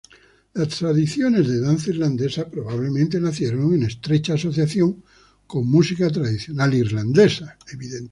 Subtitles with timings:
[0.55, 5.03] Las tradiciones de danza Irlandesa probablemente nacieron en estrecha asociación
[5.45, 7.59] con música tradicional irlandesa.